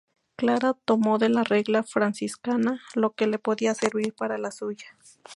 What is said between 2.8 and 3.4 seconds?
lo que le